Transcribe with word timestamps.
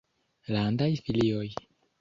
landaj 0.55 0.89
filioj. 1.09 1.47